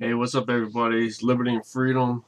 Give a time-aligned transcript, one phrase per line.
[0.00, 1.06] Hey, what's up, everybody?
[1.06, 2.24] It's Liberty and Freedom,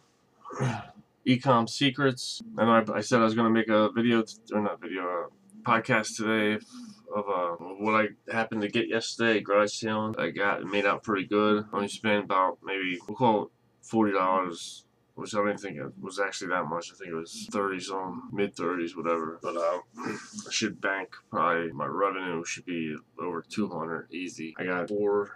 [1.27, 2.41] Ecom Secrets.
[2.57, 5.69] And I, I said I was going to make a video, or not video, a
[5.69, 6.65] podcast today
[7.13, 10.15] of uh, what I happened to get yesterday, garage sale.
[10.17, 11.65] I got it made out pretty good.
[11.73, 13.49] I only spent about maybe, we'll call it
[13.85, 14.83] $40
[15.17, 16.93] which I don't think it was actually that much.
[16.93, 19.41] I think it was 30s on mid 30s, whatever.
[19.43, 24.55] But uh, I should bank probably my revenue should be over 200 easy.
[24.59, 25.33] I got four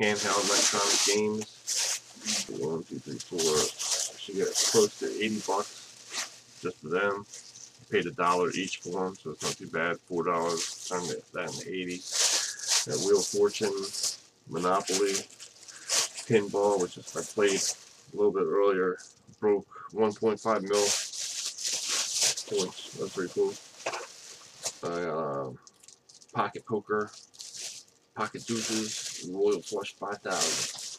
[0.00, 2.00] handheld electronic games.
[2.58, 4.18] One, two, three, four.
[4.18, 7.24] Should get close to 80 bucks just for them.
[7.90, 9.98] paid a dollar each for them, so it's not too bad.
[10.00, 11.96] Four dollars, turn that into 80.
[12.86, 13.72] That Wheel of Fortune,
[14.48, 15.14] Monopoly,
[16.26, 18.96] Pinball, which is I played a little bit earlier
[19.40, 20.78] broke 1.5 mil
[22.58, 22.92] points.
[22.98, 23.54] That's pretty cool.
[24.82, 25.50] I, uh,
[26.32, 27.10] pocket poker,
[28.14, 30.96] pocket deuces, royal flush 5000.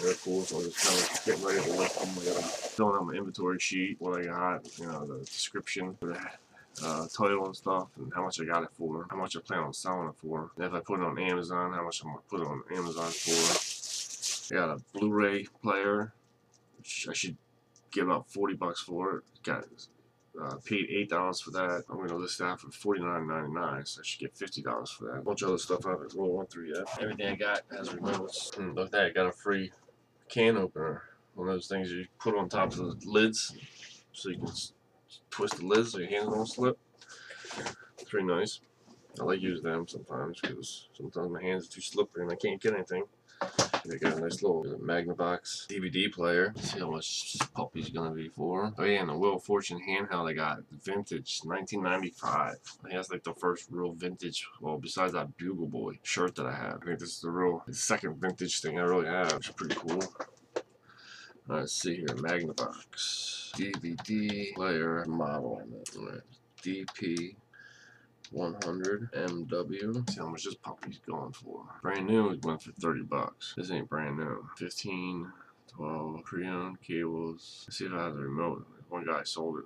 [0.00, 2.10] They're cool, so I'm just kind of getting ready to list them.
[2.20, 6.08] I got filling out my inventory sheet, what I got, you know, the description for
[6.08, 6.20] the
[6.84, 9.60] uh, title and stuff, and how much I got it for, how much I plan
[9.60, 12.18] on selling it for, and if I put it on Amazon, how much I'm going
[12.22, 14.54] to put it on Amazon for.
[14.54, 16.12] I got a Blu-ray player,
[16.78, 17.36] which I should
[17.90, 19.24] get about 40 bucks for it.
[19.42, 19.64] Got
[20.42, 21.84] uh, paid eight dollars for that.
[21.90, 25.18] I'm gonna list that for $49.99, so I should get fifty dollars for that.
[25.18, 26.84] A bunch of other stuff I haven't rolled one through yet.
[27.00, 28.50] Everything I got has remotes.
[28.54, 29.70] Mm, look at that, I got a free
[30.28, 31.02] can opener.
[31.34, 33.54] One of those things you put on top of the lids,
[34.12, 34.52] so you can
[35.30, 36.78] twist the lids so your hands don't slip.
[37.98, 38.60] It's pretty nice.
[39.20, 42.60] I like using them sometimes because sometimes my hands are too slippery and I can't
[42.60, 43.04] get anything.
[43.84, 46.52] They got a nice little Magnavox DVD player.
[46.56, 48.72] Let's see how much this puppy's gonna be for.
[48.78, 50.58] Oh yeah, and the of Fortune handheld I got.
[50.70, 52.32] Vintage, 1995.
[52.32, 56.46] I think that's like the first real vintage, well, besides that Bugle Boy shirt that
[56.46, 56.80] I have.
[56.82, 59.76] I think this is the real the second vintage thing I really have, is pretty
[59.76, 60.02] cool.
[61.48, 63.52] Let's see here, Magnavox.
[63.52, 65.62] DVD player model.
[65.96, 66.20] Right.
[66.62, 67.36] DP
[68.32, 70.10] 100 MW.
[70.10, 71.64] See how much this puppy's going for.
[71.82, 73.54] Brand new it went for 30 bucks.
[73.56, 74.46] This ain't brand new.
[74.56, 75.32] 15,
[75.68, 77.64] 12, pre-owned cables.
[77.66, 78.66] Let's see if I have the remote.
[78.88, 79.64] One guy sold it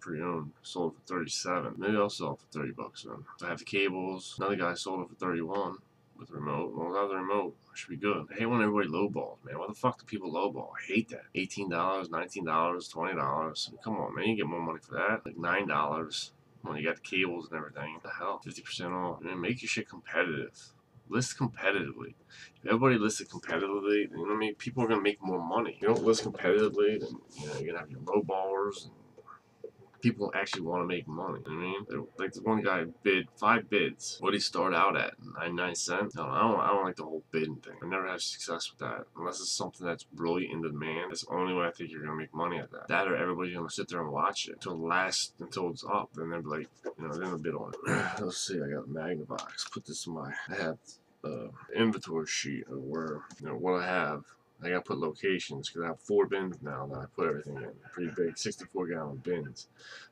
[0.00, 1.74] pre-owned, sold for 37.
[1.76, 3.24] Maybe I'll sell for 30 bucks then.
[3.42, 4.34] I have the cables.
[4.38, 5.76] Another guy sold it for 31
[6.18, 6.72] with the remote.
[6.74, 8.26] Well, without the remote, I should be good.
[8.30, 9.58] I hate when everybody lowballs, man.
[9.58, 10.70] Why the fuck do people lowball?
[10.72, 11.24] I hate that.
[11.34, 13.82] $18, $19, $20.
[13.84, 14.28] Come on, man.
[14.28, 15.24] You get more money for that.
[15.24, 16.30] Like $9
[16.62, 17.94] when you got the cables and everything.
[17.94, 18.40] What the hell?
[18.46, 19.22] 50% off.
[19.22, 20.72] Man, make your shit competitive.
[21.08, 22.14] List competitively.
[22.62, 24.54] If everybody lists it competitively, you know what I mean?
[24.54, 25.72] People are going to make more money.
[25.72, 28.84] If you don't list competitively, then you know, you're going to have your low ballers
[28.84, 28.92] and
[30.00, 31.40] people actually want to make money.
[31.46, 31.86] I mean,
[32.18, 34.16] like the one guy bid five bids.
[34.20, 35.14] What did he start out at?
[35.38, 36.14] 99 cents?
[36.14, 37.74] No, I don't, I don't like the whole bidding thing.
[37.82, 41.10] I never have success with that unless it's something that's really in demand.
[41.10, 42.88] That's the only way I think you're gonna make money at that.
[42.88, 46.32] That or everybody's gonna sit there and watch it until last until it's up, and
[46.32, 46.68] they'll like,
[46.98, 48.20] you know, they're gonna bid on it.
[48.20, 48.60] Let's see.
[48.60, 49.70] I got Magnavox.
[49.72, 50.32] Put this in my.
[50.48, 50.78] I have
[51.24, 54.24] uh, inventory sheet of where you know what I have
[54.62, 57.72] I gotta put locations because I have four bins now that I put everything in.
[57.92, 59.68] Pretty big, 64 gallon bins.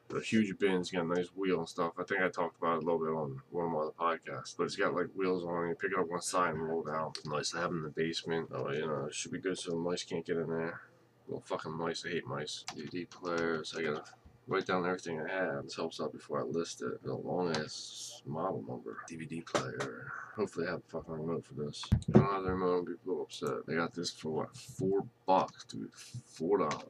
[0.09, 1.92] The huge bins, got a nice wheel and stuff.
[1.98, 4.54] I think I talked about it a little bit on one of my other podcasts.
[4.56, 5.69] But it's got like wheels on it.
[5.69, 7.19] You pick it up one side and roll it out.
[7.26, 8.48] Nice to have in the basement.
[8.53, 10.81] Oh, you know, it should be good so the mice can't get in there.
[11.26, 12.04] Little fucking mice.
[12.06, 12.64] I hate mice.
[12.75, 13.75] DVD players.
[13.76, 14.03] I gotta
[14.48, 15.64] write down everything I have.
[15.64, 17.09] This helps out before I list it.
[17.09, 18.97] A long ass model number.
[19.09, 20.10] DVD player.
[20.34, 21.84] Hopefully I have a fucking remote for this.
[22.14, 23.66] I don't have the remote, people upset.
[23.66, 24.56] They got this for what?
[24.56, 25.92] Four bucks, dude.
[25.92, 26.82] Four dollars.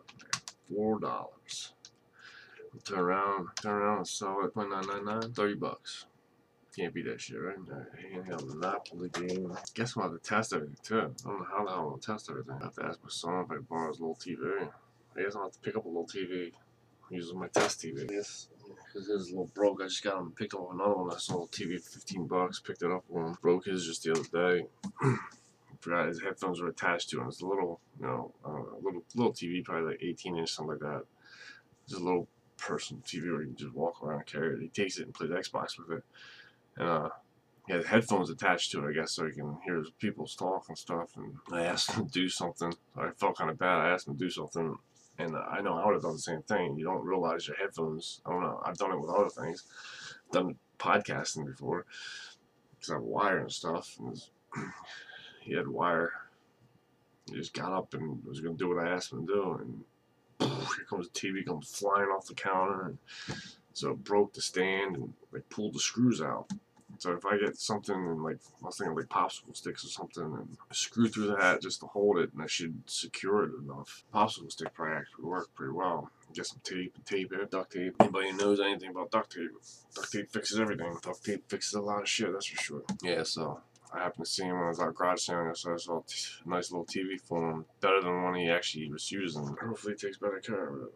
[0.72, 1.72] Four dollars.
[2.84, 4.54] Turn around, turn around and sell it.
[4.54, 5.32] Point nine nine nine.
[5.32, 6.06] Thirty bucks.
[6.76, 7.56] Can't beat that shit, right?
[8.14, 9.52] Handheld Monopoly game.
[9.74, 10.98] Guess we'll have to test everything too.
[10.98, 12.54] I don't know how the hell I'm gonna test everything.
[12.60, 14.68] I have to ask my son if I borrow his little TV.
[15.16, 16.52] I guess I'll have to pick up a little TV
[17.10, 18.10] using my test TV.
[18.10, 18.48] Yes,
[18.86, 19.80] because his little broke.
[19.82, 21.10] I just got him picked up another one.
[21.10, 22.60] I a TV for 15 bucks.
[22.60, 23.36] Picked it up him.
[23.40, 24.66] Broke his just the other day.
[25.80, 27.28] forgot his headphones were attached to him.
[27.28, 30.80] It's a little, you know, uh, little little TV, probably like 18 inch, something like
[30.80, 31.04] that.
[31.88, 34.60] Just a little personal TV where you can just walk around and carry it.
[34.60, 36.04] He takes it and plays Xbox with it.
[36.76, 37.08] And uh,
[37.66, 40.76] he has headphones attached to it, I guess, so he can hear people's talk and
[40.76, 41.16] stuff.
[41.16, 42.74] And I asked him to do something.
[42.96, 43.78] I felt kind of bad.
[43.78, 44.76] I asked him to do something.
[45.18, 46.78] And I know I would have done the same thing.
[46.78, 48.20] You don't realize your headphones.
[48.24, 48.62] I don't know.
[48.64, 49.64] I've done it with other things.
[50.26, 51.86] I've done podcasting before
[52.70, 53.96] because I have wire and stuff.
[53.98, 54.20] And
[55.42, 56.12] he had wire.
[57.28, 59.58] He just got up and was going to do what I asked him to do.
[59.60, 59.84] And
[60.40, 62.82] here comes the TV comes flying off the counter.
[62.82, 62.98] And
[63.72, 66.48] so it broke the stand and like pulled the screws out.
[66.98, 70.24] So if I get something and like I was thinking like popsicle sticks or something
[70.24, 74.04] and screw through that just to hold it and I should secure it enough.
[74.12, 76.10] Popsicle stick probably actually work pretty well.
[76.34, 77.94] Get some tape and tape it, duct tape.
[78.00, 79.50] Anybody who knows anything about duct tape,
[79.94, 80.96] duct tape fixes everything.
[81.02, 82.82] Duct tape fixes a lot of shit, that's for sure.
[83.02, 83.60] Yeah, so
[83.94, 86.48] I happened to see him when I was out garage sailing, so I saw a
[86.48, 89.56] nice little TV for him, better than one he actually was using.
[89.62, 90.88] Hopefully, he takes better care of it.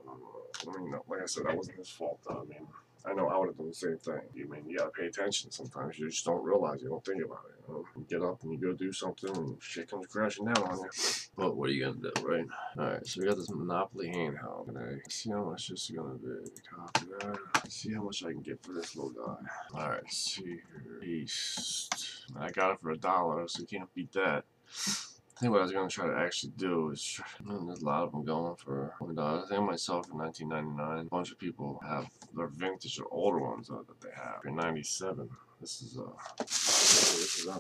[0.69, 2.20] I mean, like I said, that wasn't his fault.
[2.28, 2.43] Though.
[2.43, 2.66] I mean,
[3.04, 4.20] I know I would have done the same thing.
[4.34, 5.99] You mean you gotta pay attention sometimes.
[5.99, 6.82] You just don't realize.
[6.82, 7.64] You don't think about it.
[7.69, 7.84] You, know?
[7.96, 10.90] you get up and you go do something, and shit comes crashing down on you.
[11.37, 12.46] But what are you gonna do, right?
[12.78, 13.06] All right.
[13.06, 14.76] So we got this Monopoly handheld.
[14.76, 16.50] I see how much this is gonna be?
[16.70, 17.70] Copy that.
[17.72, 19.81] See how much I can get for this little guy.
[19.81, 20.12] All right.
[20.12, 21.02] See here.
[21.02, 22.26] East.
[22.38, 24.44] I got it for a dollar, so you can't beat that.
[25.37, 27.84] I think what I was going to try to actually do is, try, there's a
[27.84, 29.19] lot of them going for $20.
[29.19, 31.00] I think myself in 19.99.
[31.00, 32.06] A bunch of people have
[32.37, 34.43] their vintage or older ones that they have.
[34.43, 35.29] For 97.
[35.61, 37.56] This is, uh, this is not.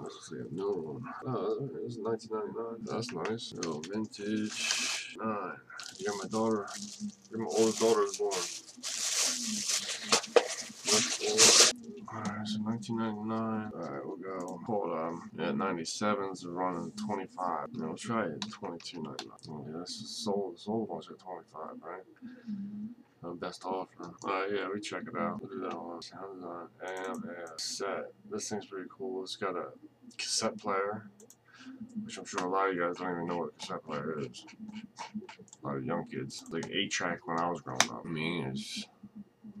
[0.00, 1.02] Let's see one.
[1.26, 2.84] Oh, this is 1999.
[2.84, 3.54] That's nice.
[3.66, 5.16] Oh, vintage.
[5.18, 5.56] Nine.
[5.98, 6.68] You got my daughter.
[7.30, 8.32] Your my oldest daughter is born.
[12.18, 13.70] Alright, so 1999.
[13.74, 14.60] Alright, we'll go.
[14.66, 15.30] Hold on.
[15.38, 17.74] Yeah, 97s are running 25.
[17.74, 18.40] No, we'll try it.
[18.40, 19.14] 22.99.
[19.50, 20.58] Oh, yeah, this is sold.
[20.58, 22.02] Sold ones at 25, right?
[23.24, 24.12] Uh, best offer.
[24.24, 25.40] Alright, yeah, we check it out.
[25.40, 26.02] We'll do that one.
[26.02, 26.66] Sound design.
[27.08, 28.12] And yeah, set.
[28.30, 29.22] This thing's pretty cool.
[29.22, 29.66] It's got a
[30.16, 31.08] cassette player.
[32.04, 34.18] Which I'm sure a lot of you guys don't even know what a cassette player
[34.18, 34.44] is.
[35.62, 36.44] A lot of young kids.
[36.50, 38.02] Like 8 track when I was growing up.
[38.04, 38.86] I mean, it's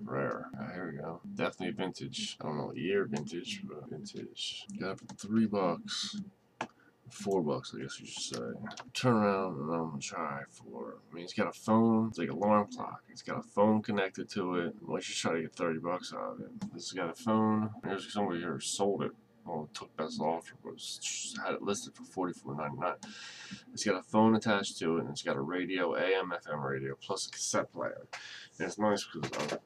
[0.08, 0.46] rare.
[0.60, 1.20] Ah, here we go.
[1.34, 2.36] Definitely vintage.
[2.40, 4.64] I don't know year vintage, but vintage.
[4.80, 6.20] Got for three bucks.
[7.10, 8.42] Four bucks, I guess you should say.
[8.92, 10.98] Turn around and I'm gonna try for.
[11.10, 12.08] I mean, it's got a phone.
[12.08, 13.02] It's like an alarm clock.
[13.08, 14.74] It's got a phone connected to it.
[14.80, 16.72] Why should try to get 30 bucks out of it?
[16.74, 17.70] This has got a phone.
[17.82, 19.12] There's somebody here sold it
[19.48, 22.96] well, took best offer was had it listed for forty four ninety nine.
[23.72, 26.94] It's got a phone attached to it, and it's got a radio, AM, FM radio,
[27.00, 28.06] plus a cassette player.
[28.58, 29.58] And it's nice because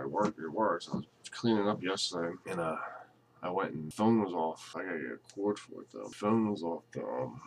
[0.00, 0.88] I work, it works.
[0.92, 2.76] I was cleaning up yesterday, and uh,
[3.42, 4.74] I went and phone was off.
[4.76, 6.08] I gotta get a cord for it though.
[6.08, 7.40] Phone was off the um,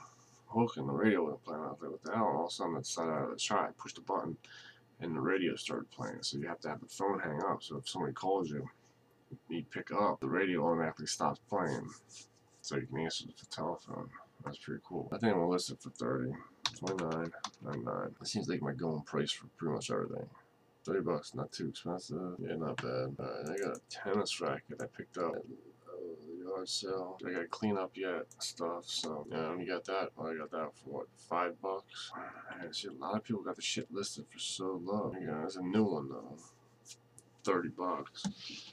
[0.48, 1.62] hook, and the radio wasn't playing.
[1.62, 2.28] Was like, what the hell?
[2.28, 3.68] And all of a sudden, it decided out of the try.
[3.68, 4.38] I pushed a button,
[5.02, 6.20] and the radio started playing.
[6.22, 7.64] So you have to have the phone hang up.
[7.64, 8.70] So if somebody calls you
[9.50, 11.90] you pick up, the radio automatically stops playing.
[12.62, 14.10] So you can answer the telephone.
[14.46, 15.10] That's pretty cool.
[15.12, 16.34] I think I'm gonna list it for 30.
[16.80, 17.32] 29,
[17.64, 18.16] 99.
[18.22, 20.28] It seems like my going price for pretty much everything.
[20.86, 22.36] 30 bucks, not too expensive.
[22.40, 23.16] Yeah, not bad.
[23.20, 27.18] Alright, I got a tennis racket I picked up at uh, the yard sale.
[27.26, 30.10] I gotta clean up yet stuff, so yeah, I only got that.
[30.16, 32.12] Well, I got that for what, five bucks?
[32.72, 35.14] See a lot of people got the shit listed for so low.
[35.20, 36.38] Yeah, there's a new one though.
[37.44, 38.24] 30 bucks.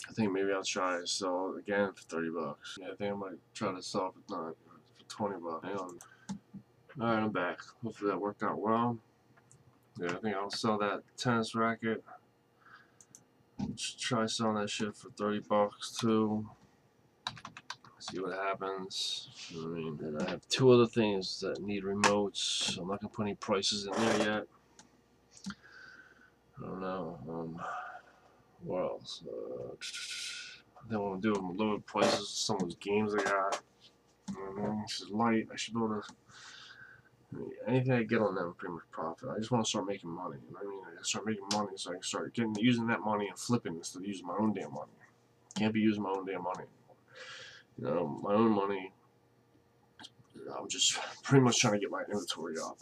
[0.08, 2.78] I think maybe I'll try to sell it again for 30 bucks.
[2.80, 4.54] Yeah, I think I might try to sell it for,
[4.98, 5.66] for 20 bucks.
[5.66, 5.98] Hang on.
[7.00, 7.58] Alright, I'm back.
[7.82, 8.98] Hopefully that worked out well.
[10.00, 12.02] Yeah, I think I'll sell that tennis racket.
[13.98, 16.48] Try selling that shit for 30 bucks too.
[17.98, 19.28] See what happens.
[19.52, 22.78] I mean, and I have two other things that need remotes.
[22.78, 24.46] I'm not gonna put any prices in there yet.
[26.58, 27.18] I don't know.
[27.28, 27.62] Um,
[28.64, 29.22] what else?
[29.26, 32.30] Uh, I think I'm gonna do them lower prices.
[32.30, 33.60] Some of those games I got.
[34.82, 35.48] This is light.
[35.52, 36.14] I should be able to.
[37.66, 39.28] Anything I get on them, pretty much profit.
[39.30, 40.38] I just want to start making money.
[40.48, 40.80] You know I mean?
[40.98, 44.00] I start making money so I can start getting using that money and flipping instead
[44.00, 44.90] of using my own damn money.
[45.56, 46.64] Can't be using my own damn money.
[47.78, 48.92] You know, my own money
[50.58, 52.78] I'm just pretty much trying to get my inventory up.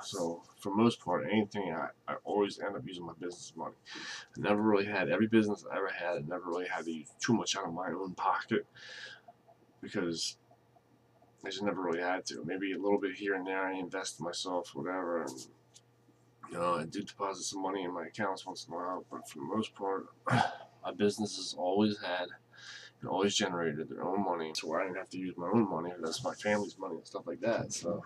[0.02, 3.74] so for most part, anything I, I always end up using my business money.
[4.36, 6.16] I never really had every business I ever had.
[6.16, 8.66] I never really had to use too much out of my own pocket
[9.80, 10.36] because
[11.44, 12.44] I just never really had to.
[12.44, 13.66] Maybe a little bit here and there.
[13.66, 15.22] I invest in myself, whatever.
[15.22, 15.46] And,
[16.50, 19.28] you know, I do deposit some money in my accounts once in a while, but
[19.28, 22.28] for the most part, my business has always had
[23.00, 25.68] and always generated their own money to where I didn't have to use my own
[25.68, 25.90] money.
[26.00, 27.72] That's my family's money and stuff like that.
[27.72, 28.02] So,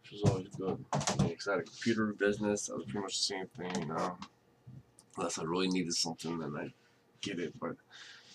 [0.00, 0.82] which was always good.
[1.18, 4.16] Because I had a computer business, that was pretty much the same thing, you know.
[5.18, 6.72] Unless I really needed something, then I
[7.20, 7.54] get it.
[7.60, 7.76] But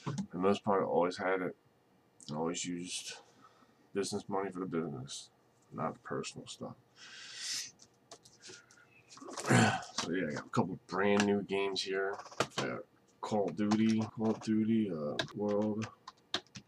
[0.04, 1.56] for the most part, I always had it.
[2.32, 3.16] I always used
[3.94, 5.30] business money for the business,
[5.74, 6.76] not the personal stuff.
[10.02, 12.18] so yeah, I got a couple brand new games here.
[13.22, 15.88] Call of Duty, Call of Duty, uh, World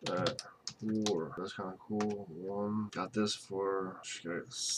[0.07, 0.41] at
[0.81, 1.31] War.
[1.37, 2.27] That's kind of cool.
[2.29, 4.01] One got this for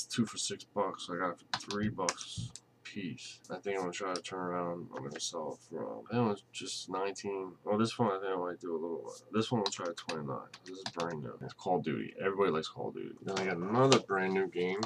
[0.10, 1.10] two for six bucks.
[1.12, 2.50] I got three bucks
[2.96, 3.40] piece.
[3.52, 4.88] I think I'm gonna try to turn around.
[4.96, 5.86] I'm gonna sell it for.
[5.86, 7.52] Um, I think it was just 19.
[7.66, 9.14] Well, this one I think I might do a little.
[9.34, 10.38] This one we'll try at 29.
[10.64, 11.38] This is brand new.
[11.42, 12.14] It's Call of Duty.
[12.20, 13.16] Everybody likes Call of Duty.
[13.22, 14.80] Then I got another brand new game.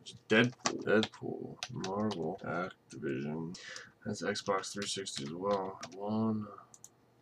[0.00, 0.84] It's Deadpool.
[0.84, 1.56] Deadpool.
[1.72, 2.40] Marvel.
[2.44, 3.58] Activision.
[4.06, 5.80] That's Xbox 360 as well.
[5.96, 6.46] One.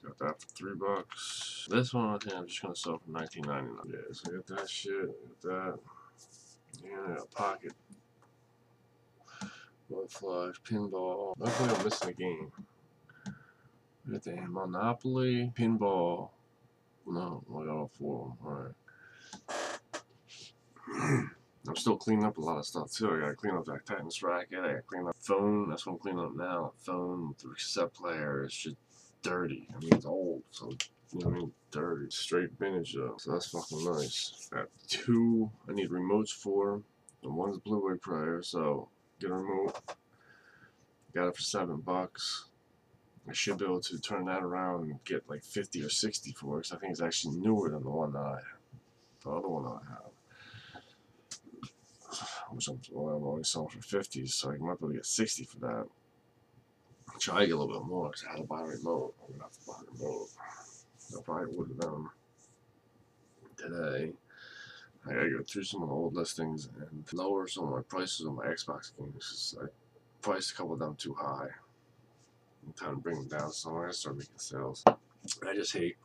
[0.04, 1.66] Got that for three bucks.
[1.70, 3.76] This one I think I'm just gonna sell for 19.99.
[3.86, 5.42] Yeah, so I got that shit.
[5.42, 5.78] Got that.
[6.84, 7.72] Yeah, I got pocket.
[9.88, 11.34] Blood Flash, Pinball.
[11.38, 12.52] Luckily I'm missing a game.
[14.10, 16.30] Got the Monopoly, Pinball.
[17.06, 18.74] No, I got all four of them.
[19.48, 21.28] Alright.
[21.68, 23.10] I'm still cleaning up a lot of stuff too.
[23.10, 24.60] I gotta clean up that Titans racket.
[24.60, 25.68] I gotta clean up phone.
[25.68, 26.72] That's what I'm cleaning up now.
[26.78, 28.44] Phone the cassette player.
[28.44, 28.76] It's just
[29.22, 29.68] dirty.
[29.74, 30.70] I mean, it's old, so
[31.12, 31.52] you know what I mean.
[31.72, 33.16] Dirty, straight vintage though.
[33.18, 34.48] So that's fucking nice.
[34.52, 35.50] Got two.
[35.68, 36.82] I need remotes for.
[37.22, 38.42] And one's Blu-ray player.
[38.42, 38.88] So
[39.20, 39.78] get a remote.
[41.14, 42.46] Got it for seven bucks.
[43.28, 46.58] I should be able to turn that around and get like 50 or 60 for
[46.58, 46.62] it.
[46.62, 48.38] Cause I think it's actually newer than the one that I,
[49.24, 50.06] the other one that I have
[52.50, 55.06] which I'm, well, I'm only selling for 50, so I might be able to get
[55.06, 55.86] 60 for that.
[57.08, 59.14] I'll Try to get a little bit more because I had to buy a remote.
[59.22, 60.28] I'm gonna have to buy a remote.
[61.16, 62.10] I probably would have done um,
[63.56, 64.12] today.
[65.08, 68.26] I gotta go through some of the old listings and lower some of my prices
[68.26, 69.54] on my Xbox games.
[69.60, 69.66] I
[70.20, 71.48] priced a couple of them too high.
[72.66, 74.82] I'm trying to bring them down, so I'm gonna start making sales.
[74.86, 75.96] I just hate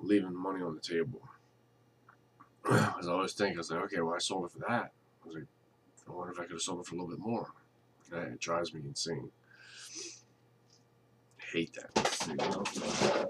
[0.00, 1.20] leaving money on the table.
[2.64, 4.90] Because I always think, I was like, okay, well, I sold it for that.
[5.22, 5.46] I was like,
[6.08, 7.52] I wonder if I could have sold it for a little bit more.
[8.10, 9.30] It drives me insane.
[11.52, 11.90] hate that.
[11.94, 13.28] Let's see what else I have.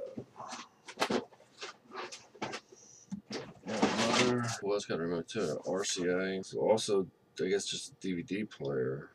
[4.63, 5.59] Well, it's got a remote too.
[5.67, 6.45] RCA.
[6.45, 7.07] So also,
[7.43, 9.11] I guess just a DVD player.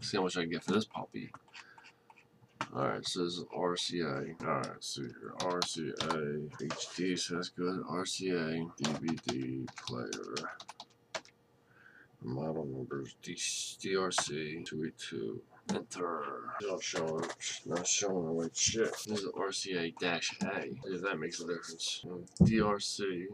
[0.00, 1.30] See how much I can get for this puppy.
[2.74, 4.40] Alright, so this is RCA.
[4.42, 5.34] Alright, so here.
[5.38, 7.82] RCA HD, so that's good.
[7.82, 10.48] RCA DVD player.
[12.22, 15.42] Model numbers DRC 282.
[15.70, 16.22] Enter.
[16.60, 17.24] It's not showing.
[17.66, 18.92] Not showing the right shit.
[19.06, 20.70] This is RCA dash A.
[20.84, 22.04] If that makes a difference.
[22.42, 23.26] DRC.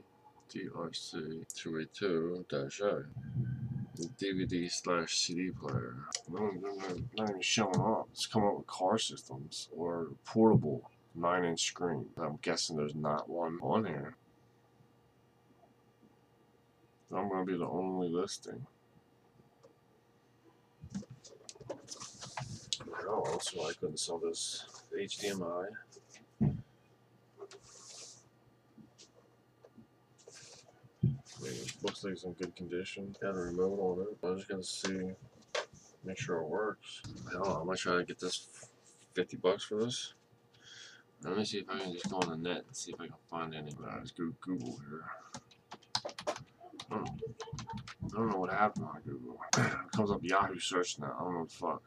[0.50, 3.04] DRC 282 dash A.
[4.20, 5.96] DVD slash CD player.
[6.30, 6.50] No,
[7.16, 8.08] not, even showing up.
[8.12, 12.06] It's coming up with car systems or portable 9 inch screen.
[12.16, 14.14] I'm guessing there's not one on here.
[17.12, 18.66] I'm gonna be the only listing.
[23.10, 25.68] Oh, so I couldn't sell this HDMI.
[31.82, 33.14] Looks like it's in good condition.
[33.22, 34.26] Got a remote on it.
[34.26, 35.14] I'm just gonna see,
[36.04, 37.02] make sure it works.
[37.28, 37.72] I don't know.
[37.72, 38.48] I try to get this
[39.14, 40.14] 50 bucks for this.
[41.22, 43.06] Let me see if I can just go on the net and see if I
[43.06, 43.72] can find any.
[43.80, 45.04] Let's go Google here.
[46.90, 47.08] I don't,
[48.04, 49.40] I don't know what happened on Google.
[49.56, 51.16] it comes up Yahoo search now.
[51.18, 51.82] I don't know what the fuck.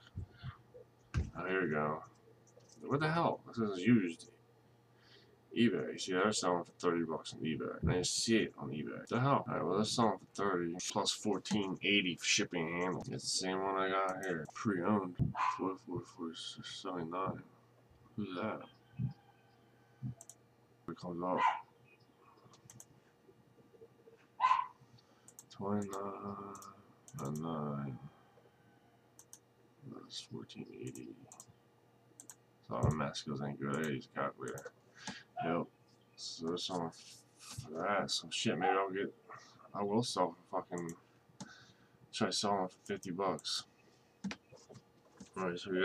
[1.35, 2.03] Ah, oh, here we go.
[2.83, 3.41] What the hell?
[3.47, 4.29] This is used.
[5.57, 5.99] eBay.
[5.99, 7.75] See, they're selling for 30 bucks on eBay.
[7.87, 8.99] I didn't see it on eBay.
[8.99, 9.45] What the hell?
[9.47, 13.13] Alright, well, they're selling for 30 plus 14.80 for shipping and handling.
[13.13, 14.45] It's the same one I got here.
[14.53, 15.15] Pre-owned.
[15.57, 17.43] 44479.
[18.17, 18.61] Who's that?
[20.89, 21.39] It comes up.
[25.57, 25.91] 29
[27.23, 27.99] and 9.
[29.89, 31.07] That's 1480.
[32.67, 33.85] So mask goes ain't good.
[33.85, 34.71] Hey, calculator.
[35.43, 35.63] Yep.
[36.15, 36.91] So there's some
[37.75, 38.09] that.
[38.11, 39.13] So shit, maybe I'll get.
[39.73, 40.91] I will sell for fucking.
[42.13, 43.63] Try selling for 50 bucks.
[45.37, 45.79] Alright, so we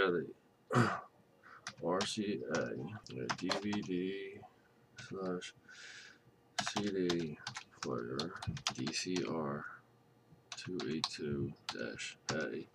[0.74, 0.82] got
[1.82, 4.12] a RCA, a DVD
[5.08, 5.54] slash
[6.72, 7.38] CD
[7.80, 8.32] player,
[8.74, 9.62] DCR
[10.56, 11.52] 282
[12.32, 12.66] A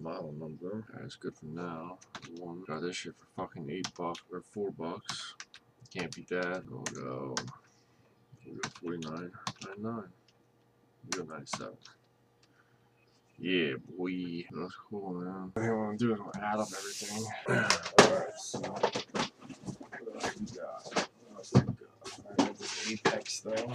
[0.00, 0.84] model number.
[0.94, 1.98] That's good for now.
[2.38, 5.34] One got this shit for fucking eight bucks or four bucks.
[5.92, 6.62] Can't beat that.
[6.68, 7.34] We'll go.
[8.46, 9.30] We'll go 49,
[9.66, 10.04] 99.
[11.16, 11.74] We'll go 97.
[13.38, 14.44] Yeah, boy.
[14.52, 15.50] That's cool, man.
[15.54, 17.24] What I want to do is I'll add up everything.
[18.00, 18.60] Alright, so.
[18.60, 21.08] What else we got?
[21.28, 21.78] What else we got?
[22.30, 23.74] I got this Apex thing.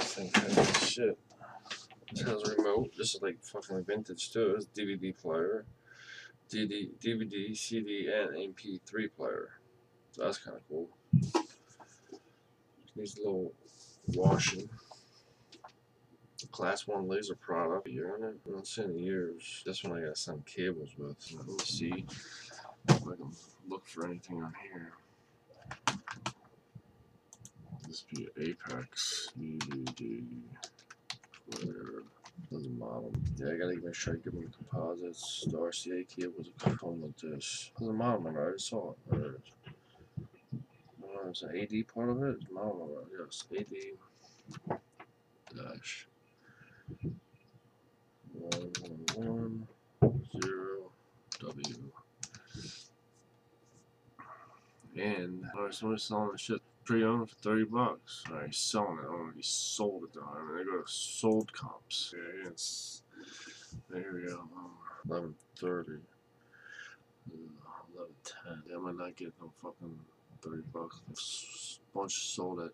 [0.00, 1.18] Same kind of shit.
[2.16, 2.92] Has a remote.
[2.96, 4.54] This is like fucking vintage too.
[4.56, 5.66] It's DVD player,
[6.50, 9.50] DVD, DVD, CD, and MP3 player.
[10.12, 10.88] So that's kind of cool.
[12.94, 13.52] Needs a little
[14.14, 14.68] washing.
[16.52, 17.88] Class one laser product.
[17.88, 18.36] Year on it?
[18.46, 19.62] I don't see any years.
[19.66, 21.16] This one I got some cables with.
[21.36, 22.06] Let me see
[22.88, 23.32] if I can
[23.68, 24.92] look for anything on here.
[27.88, 30.22] This be Apex DVD
[32.50, 33.12] Doesn't model.
[33.36, 35.44] Yeah, I gotta make sure I give them composites.
[35.50, 37.70] The RCA cables are come with this.
[37.78, 38.40] Doesn't model number.
[38.40, 38.96] I already saw it.
[39.10, 39.52] There it is.
[41.02, 42.36] Uh, oh, it's an AD part of it.
[42.40, 43.08] It's model number.
[43.18, 43.74] Yes, AD
[45.56, 46.08] dash
[48.32, 48.72] one
[49.14, 49.68] one
[50.00, 50.90] one zero
[51.40, 51.90] W.
[54.96, 56.38] And I was somebody selling the
[56.84, 58.24] shit pre-owned for thirty bucks.
[58.30, 59.06] Alright, he's selling it.
[59.06, 60.20] I don't know if he sold it though.
[60.22, 62.14] I mean, they go to sold comps.
[62.16, 63.02] Yeah, it's
[63.90, 64.40] there we go.
[64.56, 64.70] Um,
[65.08, 65.98] Eleven thirty.
[67.32, 68.62] Eleven ten.
[68.68, 69.98] Yeah, I might not get no fucking
[70.42, 71.00] thirty bucks.
[71.12, 72.70] S- Bunch sold at.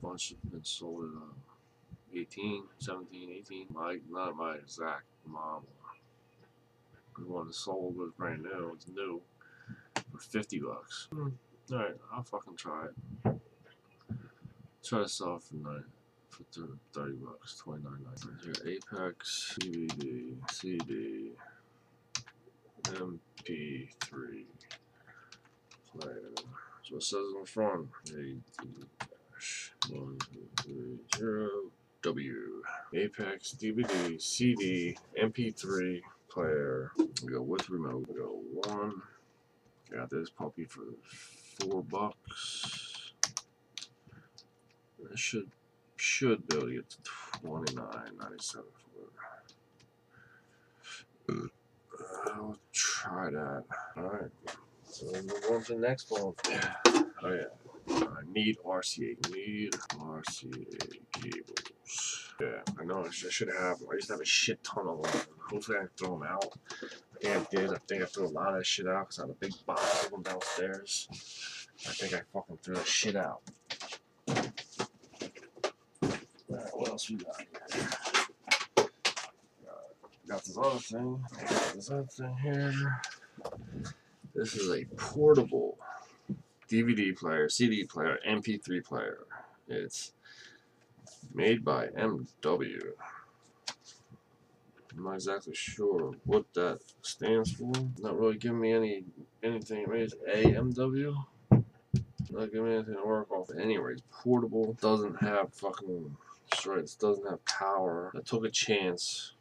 [0.00, 3.66] Bunch have been sold at uh, 18, 17, 18.
[3.72, 5.64] My not my exact model.
[7.18, 8.72] The one sold was brand new.
[8.74, 9.20] It's new
[10.12, 11.08] for fifty bucks.
[11.12, 11.28] Hmm.
[11.72, 13.34] All right, I'll fucking try it.
[14.84, 15.84] Try to sell it for nine
[16.28, 16.44] for
[16.92, 18.60] thirty bucks, twenty nine ninety.
[18.62, 21.32] Here, Apex DVD CD
[22.84, 24.44] MP3
[25.96, 26.30] player.
[26.82, 27.88] So it says on the front.
[28.08, 28.42] AD
[28.98, 31.48] dash one two three zero
[32.02, 32.62] W
[32.94, 36.90] Apex DVD CD MP3 player.
[36.98, 38.06] We go with remote.
[38.08, 39.02] We go one.
[39.94, 43.12] Got this puppy for four bucks.
[45.04, 45.50] I should
[45.96, 46.96] should be able to get to
[47.40, 48.66] twenty nine ninety seven
[51.26, 51.34] for it.
[51.34, 51.46] Hmm.
[52.26, 53.64] I'll try that.
[53.98, 54.30] Alright.
[54.88, 56.34] So we'll move on to the next one.
[57.22, 57.44] Oh yeah.
[57.88, 59.30] I need RCA.
[59.30, 62.32] Need RCA cables.
[62.40, 63.04] Yeah, I know.
[63.04, 63.78] I should, I should have.
[63.90, 65.22] I used to have a shit ton of them.
[65.50, 66.52] Hopefully, I can throw them out.
[67.24, 67.70] I did.
[67.72, 70.04] I think I threw a lot of shit out because I have a big box
[70.04, 71.08] of them downstairs.
[71.86, 73.42] I think I fucking threw that shit out.
[76.50, 77.40] Alright, what else we got
[77.72, 77.88] here?
[80.28, 81.24] Got this other thing.
[81.40, 83.00] Got this other thing here.
[84.34, 85.78] This is a portable
[86.68, 89.18] DVD player, CD player, MP3 player.
[89.68, 90.12] It's
[91.34, 92.80] made by MW.
[94.96, 97.72] I'm not exactly sure what that stands for.
[97.98, 99.04] Not really giving me any
[99.42, 99.86] anything.
[99.88, 101.14] Maybe it's AMW.
[101.50, 103.50] Not giving me anything to work off.
[103.58, 106.16] Anyways, portable doesn't have fucking
[106.54, 106.94] stripes.
[106.94, 108.12] Doesn't have power.
[108.16, 109.34] I took a chance.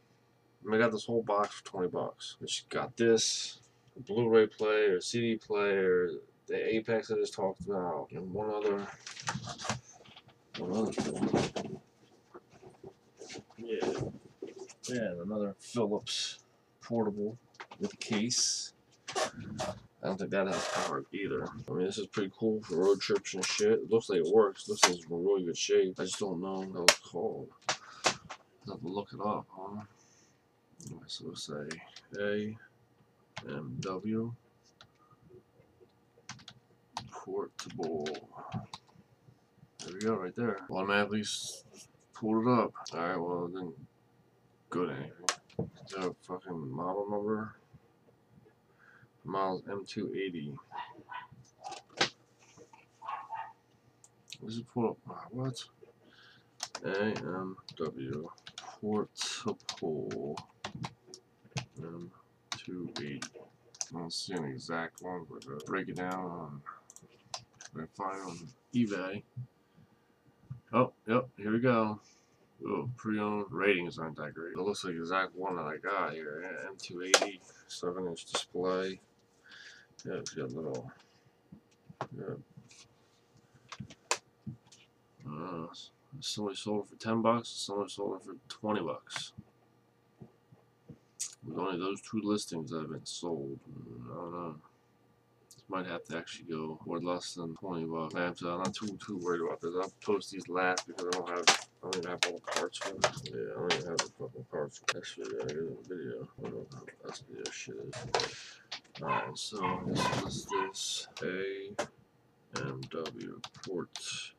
[0.71, 2.37] I got this whole box for twenty bucks.
[2.39, 3.59] Which got this
[3.97, 6.09] Blu-ray player, CD player,
[6.47, 8.87] the Apex I just talked about, and one other,
[10.57, 11.79] one other thing.
[13.57, 13.93] Yeah,
[14.89, 16.39] and another Philips
[16.81, 17.37] portable
[17.79, 18.73] with a case.
[19.15, 21.45] I don't think that has power either.
[21.45, 23.73] I mean, this is pretty cool for road trips and shit.
[23.73, 24.67] It looks like it works.
[24.67, 25.99] looks like it's in really good shape.
[25.99, 27.49] I just don't know what it's called.
[27.67, 29.81] I'll have to look it up, huh?
[31.07, 31.67] So we'll say
[32.19, 32.57] A
[33.47, 34.33] M W
[37.11, 38.07] portable.
[39.79, 40.57] There we go, right there.
[40.69, 41.23] Automatically
[42.13, 42.73] pulled it up.
[42.93, 43.73] Alright, well, it
[44.71, 45.11] didn't go anything.
[45.85, 47.55] Is a fucking model number?
[49.23, 50.57] Miles M280.
[54.43, 54.97] This is up.
[55.09, 55.63] uh, What?
[56.83, 58.25] AMW
[58.57, 60.37] portable
[61.79, 63.23] M280.
[63.93, 66.61] I don't see an exact one, but uh, break it down on
[67.77, 68.37] I find on
[68.75, 69.21] eBay.
[70.73, 71.99] Oh, yep, here we go.
[72.67, 74.53] Oh, pre-owned ratings aren't that great.
[74.53, 76.43] It looks like the exact one that I got here.
[76.43, 78.99] Yeah, M280, 7 inch display.
[80.05, 80.91] Yeah, it's got a little.
[82.17, 82.35] Yeah.
[85.27, 85.67] Uh,
[86.19, 89.33] somebody sold it for 10 bucks, somebody sold it for 20 bucks.
[91.47, 93.59] With only those two listings that have been sold.
[94.11, 94.55] I don't know.
[95.71, 98.15] This might have to actually go for less than 20 bucks.
[98.15, 99.71] I I'm not too too worried about this.
[99.81, 102.77] I'll post these last because I don't have I don't even have all the parts
[102.77, 102.99] for them.
[103.23, 104.81] Yeah, I don't even have the fucking parts.
[104.97, 105.53] Actually, I got a
[105.87, 106.27] video.
[106.39, 107.95] I don't know how that's video shit is.
[109.01, 114.33] Alright, so this is this A M W ports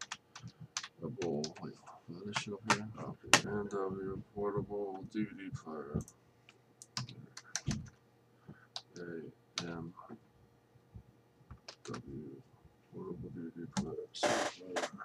[1.00, 1.74] portable wait,
[2.10, 2.86] is this shit up here?
[2.98, 3.48] Okay.
[3.48, 5.98] MW portable DVD player.
[8.98, 9.94] A M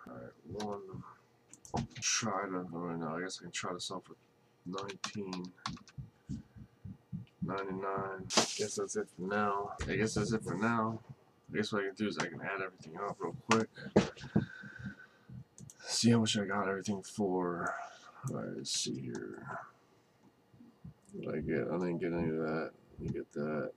[0.09, 1.03] Alright, one
[2.01, 3.15] try to right now.
[3.17, 4.15] I guess I can try this out for
[4.65, 5.51] nineteen
[7.45, 8.25] ninety nine.
[8.57, 9.71] Guess that's it for now.
[9.87, 10.99] I guess that's it for now.
[11.51, 13.69] I guess what I can do is I can add everything up real quick.
[15.85, 17.73] See how much I got everything for.
[18.29, 19.45] Alright, let's see here.
[21.13, 21.67] What I get?
[21.71, 22.71] I didn't get any of that.
[22.99, 23.71] Let me get that.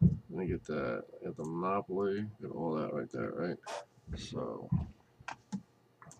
[0.00, 1.04] Let me get that.
[1.20, 2.26] I got the Monopoly.
[2.42, 3.56] Got all that right there, right?
[4.16, 4.68] So,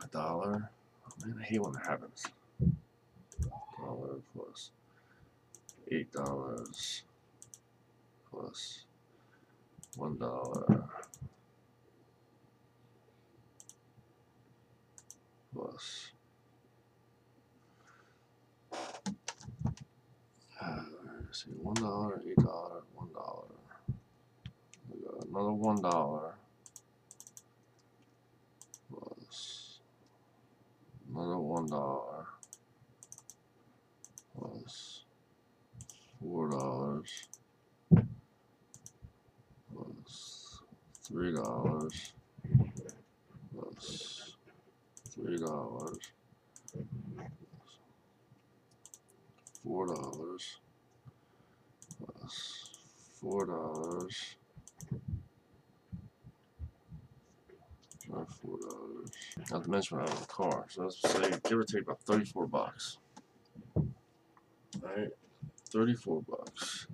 [0.02, 0.70] a dollar.
[1.24, 2.24] Man, I hate when that happens.
[3.78, 4.70] Dollar plus
[5.90, 7.02] eight dollars
[8.30, 8.84] plus
[9.96, 10.84] one dollar
[15.54, 16.10] plus
[20.60, 20.80] uh,
[21.22, 22.82] let's see one dollar eight dollar
[25.38, 26.34] another one dollar
[28.90, 29.78] plus
[31.14, 32.24] another one dollar
[34.36, 35.04] plus
[36.20, 37.28] four dollars
[39.72, 40.60] plus
[41.04, 42.12] three dollars
[43.54, 44.34] plus
[45.14, 45.98] three dollars
[49.62, 50.56] four dollars
[52.00, 52.70] plus
[53.20, 54.34] four dollars
[58.30, 59.10] four dollars.
[59.50, 62.46] Not to mention I have a car, so let's say give or take about thirty-four
[62.46, 62.98] bucks.
[64.82, 65.10] Alright,
[65.70, 66.86] thirty-four bucks.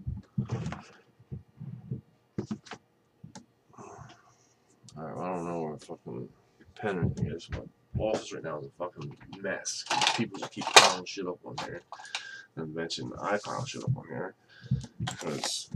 [4.96, 6.28] Alright, well, I don't know where fucking
[6.76, 7.48] pen or anything is.
[7.50, 7.60] My
[8.04, 9.84] office right now is a fucking mess.
[10.16, 11.80] People just keep piling shit up on there.
[12.56, 14.34] To mention I pile shit up on there
[15.00, 15.68] because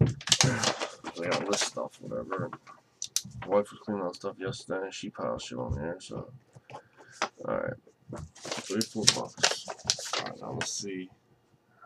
[0.02, 2.50] I got list stuff, whatever.
[3.46, 6.30] Wife was cleaning out stuff yesterday and she piled shit on there, so
[7.46, 7.74] alright.
[8.34, 9.66] Thirty-four bucks.
[10.18, 11.10] Alright, now let's see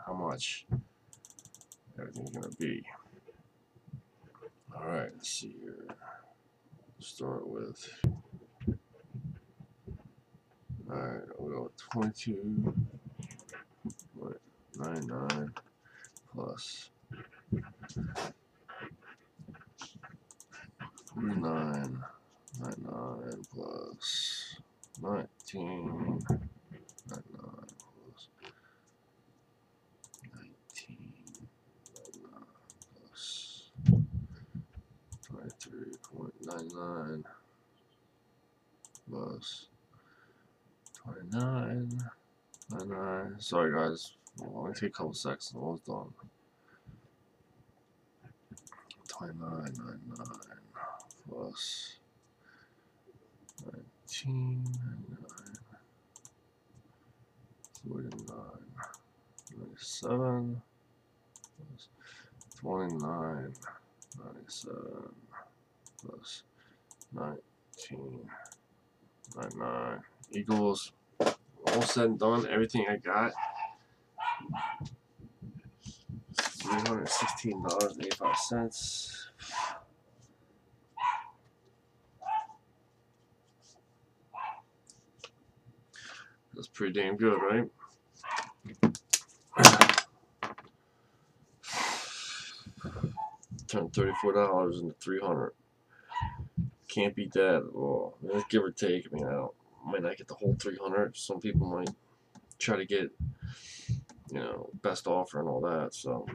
[0.07, 0.67] how much
[1.99, 2.85] everything's gonna be.
[4.75, 5.87] Alright, let's see here.
[7.01, 7.89] Start with
[10.91, 12.75] Alright, we'll go with twenty-two
[14.19, 14.41] point
[14.77, 15.53] nine
[21.17, 22.05] nine
[22.61, 24.57] nine nine plus
[25.03, 26.19] nineteen
[27.09, 28.29] nine nine plus
[30.35, 31.13] nineteen
[31.95, 32.47] nine nine
[32.95, 33.71] plus
[35.27, 37.25] twenty-three point nine nine
[39.11, 39.69] plus
[41.03, 41.89] twenty-nine
[42.71, 43.31] nine nine.
[43.39, 46.13] Sorry guys, well, only take a couple seconds I done.
[49.09, 50.27] Twenty-nine nine nine
[51.37, 51.97] plus
[53.65, 54.65] 19
[57.85, 58.31] and
[59.59, 60.63] 97,
[61.57, 61.89] plus
[62.61, 63.53] 29,
[64.25, 64.75] 97,
[66.01, 66.43] plus
[67.13, 68.31] 19,
[69.37, 70.01] 99,
[70.33, 73.33] equals, all said and done, everything I got,
[76.37, 79.26] $316.85.
[86.57, 87.69] That's pretty damn good, right?
[93.69, 95.53] Turn thirty-four dollars into three hundred.
[96.89, 98.17] Can't beat that all.
[98.49, 99.07] Give or take.
[99.13, 99.53] I mean, I don't
[99.85, 101.17] might not get the whole three hundred.
[101.17, 101.91] Some people might
[102.59, 103.11] try to get,
[104.31, 105.95] you know, best offer and all that.
[105.95, 106.27] So,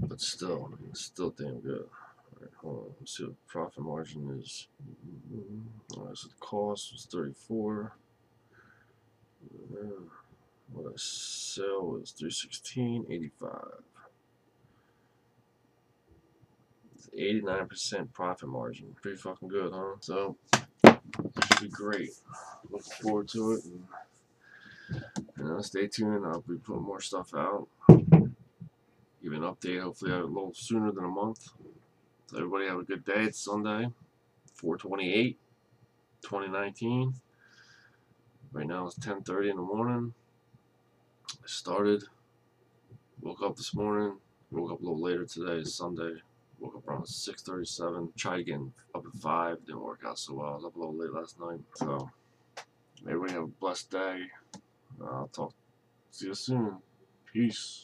[0.00, 1.86] but still, I mean, it's still damn good.
[2.34, 2.94] Alright, hold on.
[2.98, 4.66] Let's see what the profit margin is.
[5.32, 6.00] Mm-hmm.
[6.00, 7.92] Alright, so the cost was 34.
[10.72, 13.82] What I sell was 316.85.
[16.96, 18.96] It's 89% profit margin.
[19.00, 19.96] Pretty fucking good, huh?
[20.00, 20.36] So,
[20.84, 22.10] should be great.
[22.70, 23.64] Looking forward to it.
[23.64, 23.86] And,
[25.38, 26.26] you know, stay tuned.
[26.26, 27.68] I'll be putting more stuff out.
[27.88, 29.80] Give an update.
[29.80, 31.48] Hopefully, a little sooner than a month.
[32.26, 33.24] So everybody have a good day.
[33.24, 33.90] It's Sunday,
[34.54, 35.38] 428,
[36.22, 37.14] 2019.
[38.54, 40.14] Right now it's 10:30 in the morning.
[41.28, 42.04] I started.
[43.20, 44.18] Woke up this morning.
[44.52, 45.64] Woke up a little later today.
[45.64, 46.22] Sunday.
[46.60, 48.12] Woke up around 6:37.
[48.16, 49.66] Tried again up at five.
[49.66, 50.52] Didn't work out so well.
[50.52, 51.62] I was up a little late last night.
[51.74, 52.08] So
[53.04, 54.30] everybody have a blessed day.
[55.02, 55.52] I'll talk.
[56.12, 56.76] See you soon.
[57.32, 57.64] Peace.